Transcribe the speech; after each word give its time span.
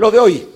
Lo 0.00 0.10
de 0.10 0.18
hoy, 0.18 0.48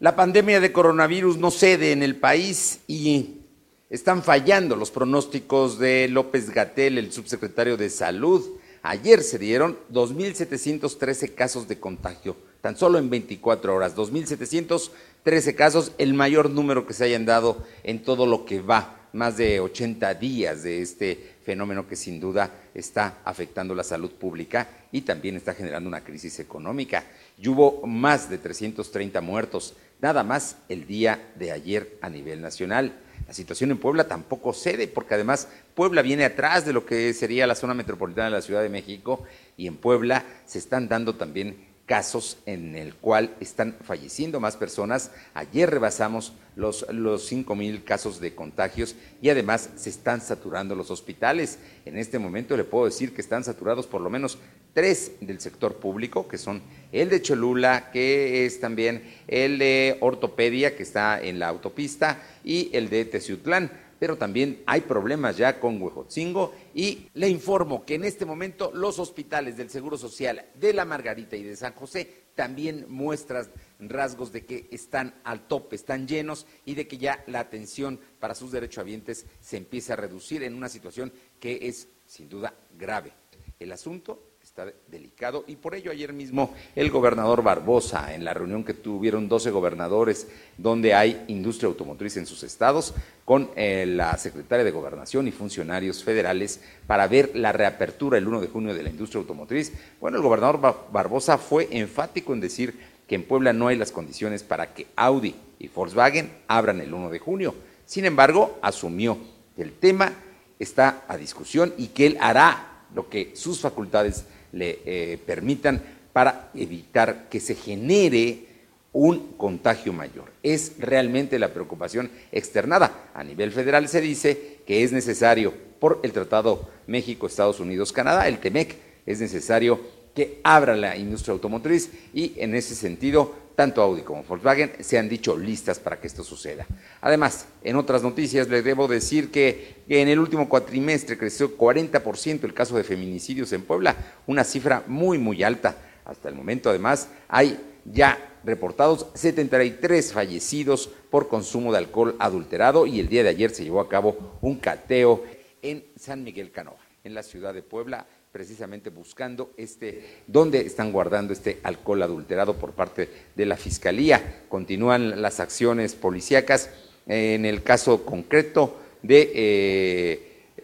la 0.00 0.16
pandemia 0.16 0.58
de 0.58 0.72
coronavirus 0.72 1.36
no 1.38 1.52
cede 1.52 1.92
en 1.92 2.02
el 2.02 2.16
país 2.16 2.80
y 2.88 3.42
están 3.90 4.24
fallando 4.24 4.74
los 4.74 4.90
pronósticos 4.90 5.78
de 5.78 6.08
López 6.08 6.50
Gatel, 6.50 6.98
el 6.98 7.12
subsecretario 7.12 7.76
de 7.76 7.88
Salud. 7.90 8.44
Ayer 8.82 9.22
se 9.22 9.38
dieron 9.38 9.78
2.713 9.92 11.32
casos 11.32 11.68
de 11.68 11.78
contagio, 11.78 12.36
tan 12.60 12.76
solo 12.76 12.98
en 12.98 13.08
24 13.08 13.72
horas. 13.72 13.94
2.713 13.94 15.54
casos, 15.54 15.92
el 15.98 16.14
mayor 16.14 16.50
número 16.50 16.88
que 16.88 16.92
se 16.92 17.04
hayan 17.04 17.24
dado 17.24 17.64
en 17.84 18.02
todo 18.02 18.26
lo 18.26 18.44
que 18.46 18.62
va, 18.62 19.08
más 19.12 19.36
de 19.36 19.60
80 19.60 20.12
días 20.14 20.64
de 20.64 20.82
este 20.82 21.35
fenómeno 21.46 21.86
que 21.86 21.94
sin 21.94 22.18
duda 22.18 22.50
está 22.74 23.20
afectando 23.24 23.72
la 23.72 23.84
salud 23.84 24.10
pública 24.10 24.68
y 24.90 25.02
también 25.02 25.36
está 25.36 25.54
generando 25.54 25.88
una 25.88 26.02
crisis 26.02 26.40
económica. 26.40 27.04
Y 27.38 27.48
hubo 27.48 27.86
más 27.86 28.28
de 28.28 28.38
330 28.38 29.20
muertos, 29.20 29.76
nada 30.00 30.24
más 30.24 30.56
el 30.68 30.88
día 30.88 31.30
de 31.36 31.52
ayer 31.52 31.98
a 32.02 32.10
nivel 32.10 32.42
nacional. 32.42 32.98
La 33.28 33.32
situación 33.32 33.70
en 33.70 33.78
Puebla 33.78 34.08
tampoco 34.08 34.52
cede, 34.52 34.88
porque 34.88 35.14
además 35.14 35.46
Puebla 35.76 36.02
viene 36.02 36.24
atrás 36.24 36.66
de 36.66 36.72
lo 36.72 36.84
que 36.84 37.14
sería 37.14 37.46
la 37.46 37.54
zona 37.54 37.74
metropolitana 37.74 38.26
de 38.26 38.32
la 38.32 38.42
Ciudad 38.42 38.62
de 38.62 38.68
México 38.68 39.22
y 39.56 39.68
en 39.68 39.76
Puebla 39.76 40.24
se 40.46 40.58
están 40.58 40.88
dando 40.88 41.14
también 41.14 41.56
casos 41.86 42.38
en 42.46 42.74
el 42.74 42.94
cual 42.94 43.34
están 43.40 43.76
falleciendo 43.82 44.40
más 44.40 44.56
personas. 44.56 45.12
Ayer 45.34 45.70
rebasamos 45.70 46.32
los, 46.56 46.84
los 46.90 47.26
5 47.26 47.54
mil 47.54 47.84
casos 47.84 48.20
de 48.20 48.34
contagios 48.34 48.96
y 49.22 49.30
además 49.30 49.70
se 49.76 49.90
están 49.90 50.20
saturando 50.20 50.74
los 50.74 50.90
hospitales. 50.90 51.58
En 51.84 51.96
este 51.96 52.18
momento 52.18 52.56
le 52.56 52.64
puedo 52.64 52.86
decir 52.86 53.14
que 53.14 53.20
están 53.20 53.44
saturados 53.44 53.86
por 53.86 54.00
lo 54.00 54.10
menos 54.10 54.38
tres 54.74 55.12
del 55.20 55.40
sector 55.40 55.76
público, 55.76 56.28
que 56.28 56.36
son 56.36 56.60
el 56.92 57.08
de 57.08 57.22
Cholula, 57.22 57.90
que 57.92 58.44
es 58.44 58.60
también 58.60 59.02
el 59.26 59.58
de 59.58 59.96
ortopedia, 60.00 60.76
que 60.76 60.82
está 60.82 61.18
en 61.22 61.38
la 61.38 61.48
autopista, 61.48 62.20
y 62.44 62.68
el 62.74 62.90
de 62.90 63.06
Teciutlán 63.06 63.70
pero 63.98 64.16
también 64.16 64.62
hay 64.66 64.82
problemas 64.82 65.36
ya 65.36 65.58
con 65.58 65.80
Huejotzingo 65.80 66.54
y 66.74 67.08
le 67.14 67.28
informo 67.28 67.84
que 67.84 67.94
en 67.94 68.04
este 68.04 68.24
momento 68.24 68.70
los 68.74 68.98
hospitales 68.98 69.56
del 69.56 69.70
Seguro 69.70 69.96
Social 69.96 70.46
de 70.54 70.72
la 70.72 70.84
Margarita 70.84 71.36
y 71.36 71.42
de 71.42 71.56
San 71.56 71.74
José 71.74 72.26
también 72.34 72.84
muestran 72.88 73.50
rasgos 73.80 74.30
de 74.30 74.44
que 74.44 74.68
están 74.70 75.14
al 75.24 75.46
tope, 75.48 75.76
están 75.76 76.06
llenos 76.06 76.46
y 76.64 76.74
de 76.74 76.86
que 76.86 76.98
ya 76.98 77.24
la 77.26 77.40
atención 77.40 77.98
para 78.20 78.34
sus 78.34 78.52
derechohabientes 78.52 79.26
se 79.40 79.56
empieza 79.56 79.94
a 79.94 79.96
reducir 79.96 80.42
en 80.42 80.54
una 80.54 80.68
situación 80.68 81.12
que 81.40 81.68
es 81.68 81.88
sin 82.04 82.28
duda 82.28 82.54
grave. 82.78 83.12
El 83.58 83.72
asunto 83.72 84.35
está 84.56 84.72
delicado 84.90 85.44
y 85.46 85.56
por 85.56 85.74
ello 85.74 85.90
ayer 85.90 86.14
mismo 86.14 86.54
el 86.74 86.90
gobernador 86.90 87.42
Barbosa, 87.42 88.14
en 88.14 88.24
la 88.24 88.32
reunión 88.32 88.64
que 88.64 88.72
tuvieron 88.72 89.28
12 89.28 89.50
gobernadores 89.50 90.28
donde 90.56 90.94
hay 90.94 91.26
industria 91.28 91.68
automotriz 91.68 92.16
en 92.16 92.24
sus 92.24 92.42
estados, 92.42 92.94
con 93.26 93.50
eh, 93.54 93.84
la 93.86 94.16
secretaria 94.16 94.64
de 94.64 94.70
Gobernación 94.70 95.28
y 95.28 95.30
funcionarios 95.30 96.02
federales 96.02 96.62
para 96.86 97.06
ver 97.06 97.32
la 97.34 97.52
reapertura 97.52 98.16
el 98.16 98.26
1 98.26 98.40
de 98.40 98.48
junio 98.48 98.72
de 98.72 98.82
la 98.82 98.88
industria 98.88 99.20
automotriz, 99.20 99.74
bueno, 100.00 100.16
el 100.16 100.22
gobernador 100.22 100.86
Barbosa 100.90 101.36
fue 101.36 101.68
enfático 101.70 102.32
en 102.32 102.40
decir 102.40 102.80
que 103.06 103.14
en 103.14 103.24
Puebla 103.24 103.52
no 103.52 103.68
hay 103.68 103.76
las 103.76 103.92
condiciones 103.92 104.42
para 104.42 104.72
que 104.72 104.86
Audi 104.96 105.34
y 105.58 105.68
Volkswagen 105.68 106.32
abran 106.48 106.80
el 106.80 106.94
1 106.94 107.10
de 107.10 107.18
junio. 107.18 107.54
Sin 107.84 108.06
embargo, 108.06 108.58
asumió 108.62 109.18
que 109.54 109.60
el 109.60 109.74
tema 109.74 110.14
está 110.58 111.04
a 111.08 111.18
discusión 111.18 111.74
y 111.76 111.88
que 111.88 112.06
él 112.06 112.16
hará 112.22 112.72
lo 112.94 113.10
que 113.10 113.32
sus 113.36 113.60
facultades 113.60 114.24
le 114.56 114.80
eh, 114.84 115.18
permitan 115.24 115.82
para 116.12 116.50
evitar 116.54 117.28
que 117.28 117.40
se 117.40 117.54
genere 117.54 118.46
un 118.92 119.34
contagio 119.36 119.92
mayor. 119.92 120.32
Es 120.42 120.72
realmente 120.78 121.38
la 121.38 121.52
preocupación 121.52 122.10
externada. 122.32 123.10
A 123.14 123.22
nivel 123.22 123.52
federal 123.52 123.88
se 123.88 124.00
dice 124.00 124.60
que 124.66 124.82
es 124.82 124.92
necesario, 124.92 125.52
por 125.78 126.00
el 126.02 126.12
Tratado 126.12 126.70
México-Estados 126.86 127.60
Unidos-Canadá, 127.60 128.26
el 128.28 128.38
TEMEC, 128.38 128.76
es 129.04 129.20
necesario 129.20 129.80
que 130.14 130.40
abra 130.42 130.74
la 130.74 130.96
industria 130.96 131.34
automotriz 131.34 131.90
y 132.14 132.32
en 132.38 132.54
ese 132.54 132.74
sentido 132.74 133.34
tanto 133.56 133.82
Audi 133.82 134.02
como 134.02 134.22
Volkswagen 134.22 134.72
se 134.80 134.98
han 134.98 135.08
dicho 135.08 135.36
listas 135.36 135.80
para 135.80 135.98
que 135.98 136.06
esto 136.06 136.22
suceda. 136.22 136.66
Además, 137.00 137.46
en 137.64 137.76
otras 137.76 138.02
noticias 138.02 138.48
les 138.48 138.62
debo 138.62 138.86
decir 138.86 139.30
que 139.30 139.82
en 139.88 140.08
el 140.08 140.18
último 140.20 140.48
cuatrimestre 140.48 141.16
creció 141.16 141.56
40% 141.56 142.44
el 142.44 142.54
caso 142.54 142.76
de 142.76 142.84
feminicidios 142.84 143.52
en 143.52 143.62
Puebla, 143.62 143.96
una 144.26 144.44
cifra 144.44 144.84
muy, 144.86 145.18
muy 145.18 145.42
alta. 145.42 145.76
Hasta 146.04 146.28
el 146.28 146.34
momento, 146.34 146.68
además, 146.68 147.08
hay 147.28 147.58
ya 147.86 148.18
reportados 148.44 149.06
73 149.14 150.12
fallecidos 150.12 150.90
por 151.10 151.28
consumo 151.28 151.72
de 151.72 151.78
alcohol 151.78 152.14
adulterado 152.18 152.86
y 152.86 153.00
el 153.00 153.08
día 153.08 153.22
de 153.22 153.30
ayer 153.30 153.50
se 153.50 153.64
llevó 153.64 153.80
a 153.80 153.88
cabo 153.88 154.38
un 154.42 154.56
cateo 154.56 155.24
en 155.62 155.84
San 155.96 156.22
Miguel 156.22 156.52
Canoa, 156.52 156.76
en 157.02 157.14
la 157.14 157.22
ciudad 157.22 157.54
de 157.54 157.62
Puebla 157.62 158.06
precisamente 158.36 158.90
buscando 158.90 159.54
este, 159.56 160.20
dónde 160.26 160.60
están 160.60 160.92
guardando 160.92 161.32
este 161.32 161.58
alcohol 161.62 162.02
adulterado 162.02 162.52
por 162.58 162.72
parte 162.72 163.08
de 163.34 163.46
la 163.46 163.56
Fiscalía. 163.56 164.42
Continúan 164.50 165.22
las 165.22 165.40
acciones 165.40 165.94
policíacas. 165.94 166.68
En 167.06 167.46
el 167.46 167.62
caso 167.62 168.04
concreto 168.04 168.76
de 169.02 169.32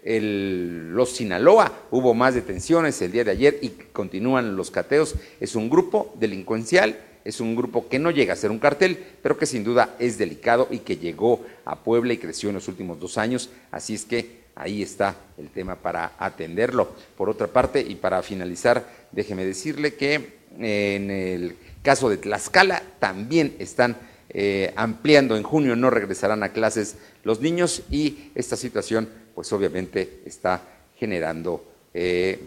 eh, 0.05 0.91
los 0.93 1.12
Sinaloa, 1.12 1.87
hubo 1.91 2.12
más 2.12 2.34
detenciones 2.34 3.00
el 3.00 3.11
día 3.11 3.25
de 3.25 3.31
ayer 3.31 3.59
y 3.62 3.71
continúan 3.71 4.55
los 4.55 4.71
cateos. 4.71 5.15
Es 5.41 5.56
un 5.56 5.71
grupo 5.71 6.15
delincuencial, 6.21 7.00
es 7.25 7.41
un 7.41 7.56
grupo 7.56 7.88
que 7.88 7.99
no 7.99 8.11
llega 8.11 8.34
a 8.34 8.37
ser 8.37 8.50
un 8.50 8.59
cartel, 8.59 8.99
pero 9.22 9.38
que 9.38 9.47
sin 9.47 9.65
duda 9.65 9.97
es 9.99 10.19
delicado 10.19 10.69
y 10.71 10.81
que 10.81 10.99
llegó 10.99 11.41
a 11.65 11.82
Puebla 11.82 12.12
y 12.12 12.19
creció 12.19 12.50
en 12.50 12.56
los 12.56 12.69
últimos 12.69 13.00
dos 13.00 13.16
años. 13.16 13.49
Así 13.71 13.94
es 13.94 14.05
que 14.05 14.41
ahí 14.54 14.82
está 14.82 15.16
el 15.38 15.50
tema 15.50 15.76
para 15.76 16.12
atenderlo. 16.18 16.94
Por 17.16 17.30
otra 17.30 17.46
parte, 17.46 17.80
y 17.80 17.94
para 17.94 18.22
finalizar, 18.22 18.86
déjeme 19.12 19.44
decirle 19.44 19.94
que 19.94 20.42
eh, 20.60 20.94
en 20.96 21.10
el 21.10 21.56
caso 21.82 22.08
de 22.08 22.18
Tlaxcala 22.18 22.82
también 22.98 23.56
están 23.58 23.96
eh, 24.28 24.72
ampliando, 24.76 25.36
en 25.36 25.42
junio 25.42 25.76
no 25.76 25.90
regresarán 25.90 26.42
a 26.42 26.52
clases 26.52 26.96
los 27.22 27.40
niños 27.40 27.82
y 27.90 28.30
esta 28.34 28.56
situación 28.56 29.08
pues 29.34 29.52
obviamente 29.52 30.22
está 30.24 30.62
generando 30.96 31.64
eh, 31.94 32.38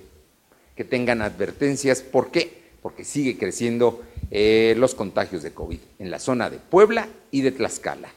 que 0.75 0.83
tengan 0.83 1.21
advertencias. 1.21 2.01
¿Por 2.01 2.31
qué? 2.31 2.65
Porque 2.81 3.03
sigue 3.03 3.37
creciendo 3.37 4.03
los 4.31 4.95
contagios 4.95 5.43
de 5.43 5.51
COVID 5.53 5.79
en 5.99 6.11
la 6.11 6.19
zona 6.19 6.49
de 6.49 6.57
Puebla 6.57 7.07
y 7.31 7.41
de 7.41 7.51
Tlaxcala. 7.51 8.09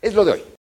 Es 0.00 0.14
lo 0.14 0.24
de 0.24 0.32
hoy. 0.32 0.55